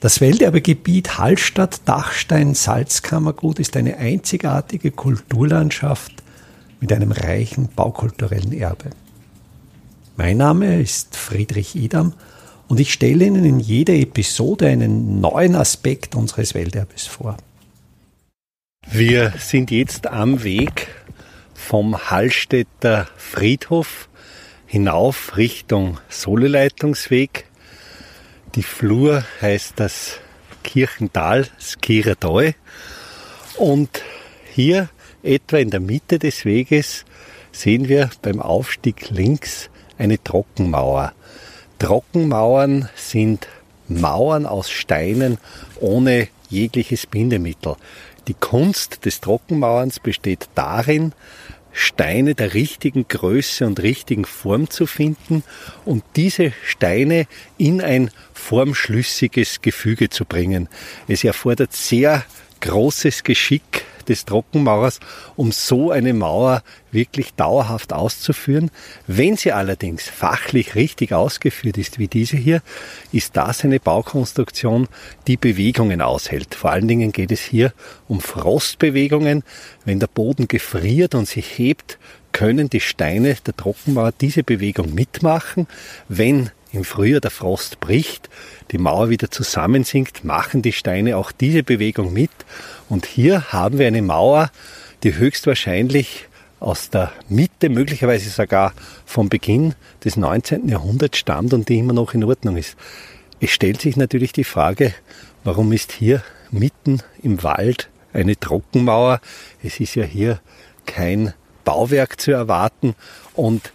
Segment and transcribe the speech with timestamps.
[0.00, 6.12] Das Welterbegebiet Hallstatt-Dachstein-Salzkammergut ist eine einzigartige Kulturlandschaft
[6.78, 8.90] mit einem reichen baukulturellen Erbe.
[10.16, 12.12] Mein Name ist Friedrich Idam
[12.68, 17.36] und ich stelle Ihnen in jeder Episode einen neuen Aspekt unseres Welterbes vor.
[18.88, 20.86] Wir sind jetzt am Weg
[21.54, 24.08] vom Hallstätter Friedhof
[24.64, 27.47] hinauf Richtung Soleleitungsweg
[28.54, 30.18] die Flur heißt das
[30.62, 32.54] Kirchental, Skiratal.
[33.56, 34.02] Und
[34.52, 34.88] hier
[35.22, 37.04] etwa in der Mitte des Weges
[37.52, 41.12] sehen wir beim Aufstieg links eine Trockenmauer.
[41.78, 43.48] Trockenmauern sind
[43.88, 45.38] Mauern aus Steinen
[45.80, 47.76] ohne jegliches Bindemittel.
[48.26, 51.12] Die Kunst des Trockenmauerns besteht darin,
[51.80, 55.44] Steine der richtigen Größe und richtigen Form zu finden
[55.84, 60.68] und diese Steine in ein formschlüssiges Gefüge zu bringen.
[61.06, 62.24] Es erfordert sehr
[62.60, 65.00] großes Geschick des Trockenmaurers,
[65.36, 68.70] um so eine Mauer wirklich dauerhaft auszuführen.
[69.06, 72.62] Wenn sie allerdings fachlich richtig ausgeführt ist, wie diese hier,
[73.12, 74.88] ist das eine Baukonstruktion,
[75.26, 76.54] die Bewegungen aushält.
[76.54, 77.72] Vor allen Dingen geht es hier
[78.08, 79.44] um Frostbewegungen.
[79.84, 81.98] Wenn der Boden gefriert und sich hebt,
[82.32, 85.66] können die Steine der Trockenmauer diese Bewegung mitmachen.
[86.08, 88.28] Wenn im Frühjahr der Frost bricht,
[88.70, 92.30] die Mauer wieder zusammensinkt, machen die Steine auch diese Bewegung mit.
[92.88, 94.50] Und hier haben wir eine Mauer,
[95.02, 96.28] die höchstwahrscheinlich
[96.60, 98.72] aus der Mitte, möglicherweise sogar
[99.06, 99.74] vom Beginn
[100.04, 100.68] des 19.
[100.68, 102.76] Jahrhunderts stammt und die immer noch in Ordnung ist.
[103.40, 104.92] Es stellt sich natürlich die Frage,
[105.44, 109.20] warum ist hier mitten im Wald eine Trockenmauer?
[109.62, 110.40] Es ist ja hier
[110.86, 112.94] kein Bauwerk zu erwarten
[113.34, 113.72] und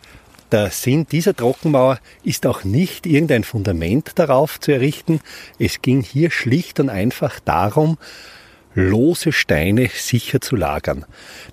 [0.54, 5.20] der Sinn dieser Trockenmauer ist auch nicht irgendein Fundament darauf zu errichten.
[5.58, 7.98] Es ging hier schlicht und einfach darum,
[8.76, 11.06] lose Steine sicher zu lagern.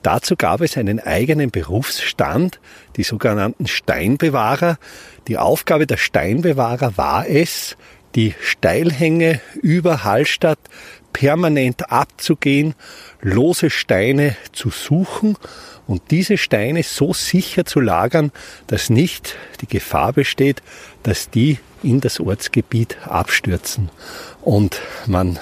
[0.02, 2.60] Dazu gab es einen eigenen Berufsstand,
[2.96, 4.78] die sogenannten Steinbewahrer.
[5.28, 7.76] Die Aufgabe der Steinbewahrer war es,
[8.14, 10.58] die Steilhänge über Hallstatt
[11.12, 12.74] permanent abzugehen,
[13.20, 15.36] lose Steine zu suchen
[15.86, 18.32] und diese Steine so sicher zu lagern,
[18.66, 20.62] dass nicht die Gefahr besteht,
[21.02, 23.90] dass die in das Ortsgebiet abstürzen.
[24.42, 25.38] Und man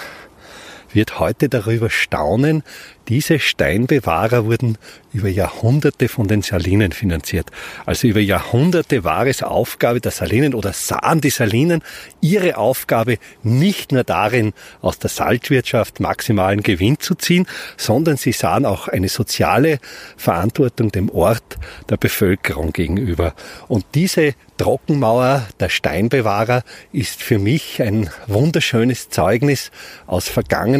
[0.92, 2.62] wird heute darüber staunen,
[3.08, 4.76] diese Steinbewahrer wurden
[5.14, 7.50] über Jahrhunderte von den Salinen finanziert.
[7.86, 11.82] Also über Jahrhunderte war es Aufgabe der Salinen oder sahen die Salinen
[12.20, 17.46] ihre Aufgabe nicht nur darin, aus der Salzwirtschaft maximalen Gewinn zu ziehen,
[17.78, 19.78] sondern sie sahen auch eine soziale
[20.18, 21.56] Verantwortung dem Ort,
[21.88, 23.34] der Bevölkerung gegenüber.
[23.68, 26.62] Und diese Trockenmauer der Steinbewahrer
[26.92, 29.70] ist für mich ein wunderschönes Zeugnis
[30.06, 30.77] aus vergangenen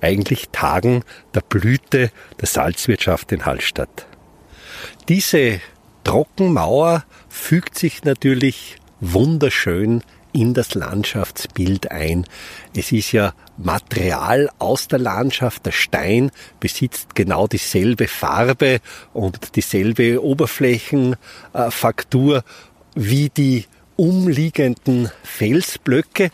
[0.00, 1.04] eigentlich Tagen
[1.34, 2.10] der Blüte
[2.40, 4.06] der Salzwirtschaft in Hallstatt.
[5.08, 5.60] Diese
[6.04, 12.24] Trockenmauer fügt sich natürlich wunderschön in das Landschaftsbild ein.
[12.76, 15.66] Es ist ja Material aus der Landschaft.
[15.66, 18.80] Der Stein besitzt genau dieselbe Farbe
[19.12, 22.42] und dieselbe Oberflächenfaktur
[22.94, 23.66] wie die
[24.00, 26.30] umliegenden Felsblöcke.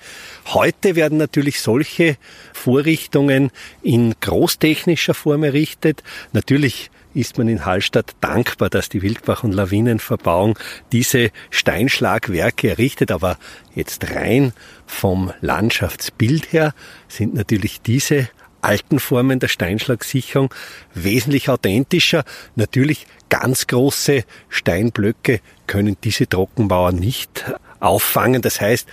[0.47, 2.17] Heute werden natürlich solche
[2.53, 3.51] Vorrichtungen
[3.83, 6.05] in großtechnischer Form errichtet.
[6.33, 10.57] Natürlich ist man in Hallstatt dankbar, dass die Wildbach- und Lawinenverbauung
[10.93, 13.11] diese Steinschlagwerke errichtet.
[13.11, 13.37] Aber
[13.75, 14.53] jetzt rein
[14.87, 16.73] vom Landschaftsbild her
[17.09, 18.29] sind natürlich diese
[18.63, 20.53] alten Formen der Steinschlagsicherung
[20.95, 22.25] wesentlich authentischer.
[22.55, 27.45] Natürlich ganz große Steinblöcke können diese Trockenmauern nicht
[27.81, 28.43] auffangen.
[28.43, 28.89] Das heißt,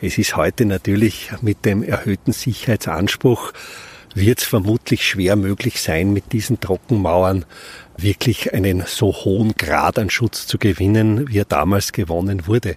[0.00, 3.52] es ist heute natürlich mit dem erhöhten Sicherheitsanspruch
[4.18, 7.44] wird es vermutlich schwer möglich sein, mit diesen Trockenmauern
[7.96, 12.76] wirklich einen so hohen Grad an Schutz zu gewinnen, wie er damals gewonnen wurde.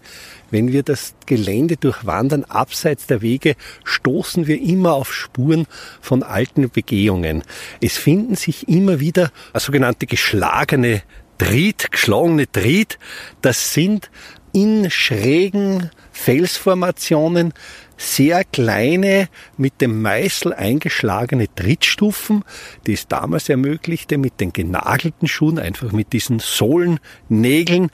[0.49, 5.67] Wenn wir das Gelände durchwandern, abseits der Wege, stoßen wir immer auf Spuren
[6.01, 7.43] von alten Begehungen.
[7.81, 11.03] Es finden sich immer wieder sogenannte geschlagene
[11.37, 12.99] Tritt, geschlagene Tritt.
[13.41, 14.09] Das sind
[14.53, 17.53] in schrägen Felsformationen
[18.01, 22.43] sehr kleine, mit dem Meißel eingeschlagene Trittstufen,
[22.87, 27.91] die es damals ermöglichte, mit den genagelten Schuhen, einfach mit diesen Sohlennägeln,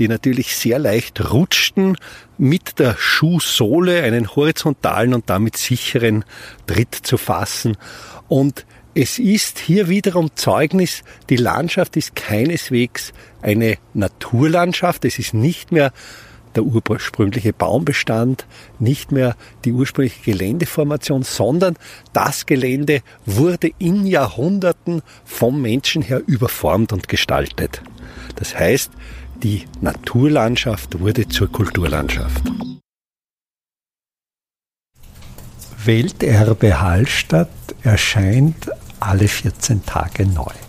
[0.00, 1.96] die natürlich sehr leicht rutschten,
[2.36, 6.24] mit der Schuhsohle einen horizontalen und damit sicheren
[6.66, 7.76] Tritt zu fassen.
[8.26, 13.12] Und es ist hier wiederum Zeugnis, die Landschaft ist keineswegs
[13.42, 15.92] eine Naturlandschaft, es ist nicht mehr
[16.54, 18.46] der ursprüngliche Baumbestand,
[18.78, 21.76] nicht mehr die ursprüngliche Geländeformation, sondern
[22.12, 27.82] das Gelände wurde in Jahrhunderten vom Menschen her überformt und gestaltet.
[28.36, 28.92] Das heißt,
[29.42, 32.44] die Naturlandschaft wurde zur Kulturlandschaft.
[35.84, 37.50] Welterbe Hallstatt
[37.82, 38.70] erscheint
[39.04, 40.63] alle 14 Tage neu.